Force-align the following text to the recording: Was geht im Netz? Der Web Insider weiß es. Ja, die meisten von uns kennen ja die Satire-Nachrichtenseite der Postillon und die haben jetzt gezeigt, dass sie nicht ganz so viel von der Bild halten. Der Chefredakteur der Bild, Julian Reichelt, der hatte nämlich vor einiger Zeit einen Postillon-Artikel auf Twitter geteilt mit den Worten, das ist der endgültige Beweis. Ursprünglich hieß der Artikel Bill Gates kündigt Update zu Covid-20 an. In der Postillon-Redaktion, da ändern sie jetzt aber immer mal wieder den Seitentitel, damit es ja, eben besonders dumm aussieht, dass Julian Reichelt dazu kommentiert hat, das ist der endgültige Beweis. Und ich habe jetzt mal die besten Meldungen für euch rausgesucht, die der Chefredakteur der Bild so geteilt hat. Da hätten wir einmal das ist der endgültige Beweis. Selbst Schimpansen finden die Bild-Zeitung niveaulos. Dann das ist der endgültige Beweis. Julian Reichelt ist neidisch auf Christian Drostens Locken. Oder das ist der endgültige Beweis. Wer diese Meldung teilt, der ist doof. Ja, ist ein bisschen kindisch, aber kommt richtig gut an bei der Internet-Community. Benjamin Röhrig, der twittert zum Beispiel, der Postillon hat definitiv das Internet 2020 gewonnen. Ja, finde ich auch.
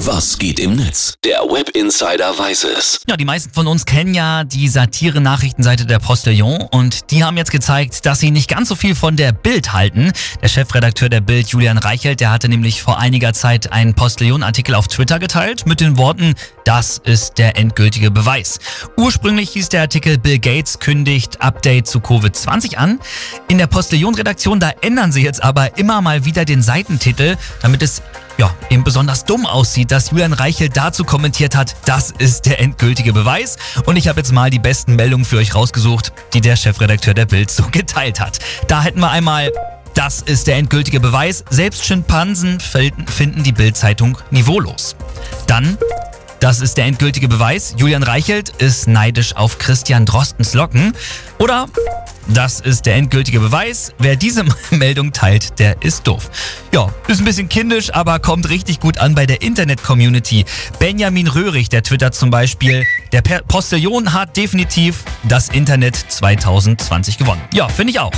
Was 0.00 0.38
geht 0.38 0.60
im 0.60 0.76
Netz? 0.76 1.14
Der 1.24 1.38
Web 1.38 1.70
Insider 1.70 2.38
weiß 2.38 2.64
es. 2.64 3.00
Ja, 3.08 3.16
die 3.16 3.24
meisten 3.24 3.50
von 3.50 3.66
uns 3.66 3.86
kennen 3.86 4.12
ja 4.12 4.44
die 4.44 4.68
Satire-Nachrichtenseite 4.68 5.86
der 5.86 5.98
Postillon 6.00 6.60
und 6.70 7.10
die 7.10 7.24
haben 7.24 7.38
jetzt 7.38 7.50
gezeigt, 7.50 8.04
dass 8.04 8.20
sie 8.20 8.30
nicht 8.30 8.50
ganz 8.50 8.68
so 8.68 8.74
viel 8.74 8.94
von 8.94 9.16
der 9.16 9.32
Bild 9.32 9.72
halten. 9.72 10.12
Der 10.42 10.48
Chefredakteur 10.48 11.08
der 11.08 11.22
Bild, 11.22 11.48
Julian 11.48 11.78
Reichelt, 11.78 12.20
der 12.20 12.30
hatte 12.30 12.50
nämlich 12.50 12.82
vor 12.82 12.98
einiger 12.98 13.32
Zeit 13.32 13.72
einen 13.72 13.94
Postillon-Artikel 13.94 14.74
auf 14.74 14.86
Twitter 14.86 15.18
geteilt 15.18 15.66
mit 15.66 15.80
den 15.80 15.96
Worten, 15.96 16.34
das 16.64 16.98
ist 16.98 17.38
der 17.38 17.56
endgültige 17.56 18.10
Beweis. 18.10 18.58
Ursprünglich 18.98 19.48
hieß 19.50 19.70
der 19.70 19.80
Artikel 19.80 20.18
Bill 20.18 20.38
Gates 20.38 20.78
kündigt 20.78 21.40
Update 21.40 21.86
zu 21.86 22.00
Covid-20 22.00 22.76
an. 22.76 23.00
In 23.48 23.56
der 23.56 23.66
Postillon-Redaktion, 23.66 24.60
da 24.60 24.72
ändern 24.82 25.10
sie 25.10 25.22
jetzt 25.22 25.42
aber 25.42 25.78
immer 25.78 26.02
mal 26.02 26.26
wieder 26.26 26.44
den 26.44 26.60
Seitentitel, 26.60 27.36
damit 27.62 27.82
es 27.82 28.02
ja, 28.38 28.54
eben 28.70 28.84
besonders 28.84 29.24
dumm 29.24 29.46
aussieht, 29.46 29.90
dass 29.90 30.10
Julian 30.10 30.32
Reichelt 30.32 30.76
dazu 30.76 31.04
kommentiert 31.04 31.56
hat, 31.56 31.76
das 31.86 32.10
ist 32.10 32.46
der 32.46 32.60
endgültige 32.60 33.12
Beweis. 33.12 33.56
Und 33.86 33.96
ich 33.96 34.08
habe 34.08 34.20
jetzt 34.20 34.32
mal 34.32 34.50
die 34.50 34.58
besten 34.58 34.96
Meldungen 34.96 35.24
für 35.24 35.38
euch 35.38 35.54
rausgesucht, 35.54 36.12
die 36.34 36.40
der 36.40 36.56
Chefredakteur 36.56 37.14
der 37.14 37.26
Bild 37.26 37.50
so 37.50 37.64
geteilt 37.70 38.20
hat. 38.20 38.38
Da 38.68 38.82
hätten 38.82 39.00
wir 39.00 39.10
einmal 39.10 39.50
das 39.94 40.20
ist 40.20 40.46
der 40.46 40.56
endgültige 40.56 41.00
Beweis. 41.00 41.42
Selbst 41.48 41.86
Schimpansen 41.86 42.60
finden 42.60 43.42
die 43.42 43.52
Bild-Zeitung 43.52 44.18
niveaulos. 44.30 44.94
Dann 45.46 45.78
das 46.46 46.60
ist 46.60 46.76
der 46.76 46.84
endgültige 46.84 47.26
Beweis. 47.26 47.74
Julian 47.76 48.04
Reichelt 48.04 48.50
ist 48.62 48.86
neidisch 48.86 49.34
auf 49.34 49.58
Christian 49.58 50.06
Drostens 50.06 50.54
Locken. 50.54 50.92
Oder 51.40 51.66
das 52.28 52.60
ist 52.60 52.86
der 52.86 52.94
endgültige 52.94 53.40
Beweis. 53.40 53.92
Wer 53.98 54.14
diese 54.14 54.44
Meldung 54.70 55.12
teilt, 55.12 55.58
der 55.58 55.82
ist 55.82 56.06
doof. 56.06 56.30
Ja, 56.72 56.94
ist 57.08 57.18
ein 57.18 57.24
bisschen 57.24 57.48
kindisch, 57.48 57.92
aber 57.92 58.20
kommt 58.20 58.48
richtig 58.48 58.78
gut 58.78 58.98
an 58.98 59.16
bei 59.16 59.26
der 59.26 59.42
Internet-Community. 59.42 60.44
Benjamin 60.78 61.26
Röhrig, 61.26 61.68
der 61.68 61.82
twittert 61.82 62.14
zum 62.14 62.30
Beispiel, 62.30 62.84
der 63.10 63.22
Postillon 63.22 64.12
hat 64.12 64.36
definitiv 64.36 65.02
das 65.24 65.48
Internet 65.48 65.96
2020 65.96 67.18
gewonnen. 67.18 67.42
Ja, 67.54 67.68
finde 67.68 67.90
ich 67.90 67.98
auch. 67.98 68.12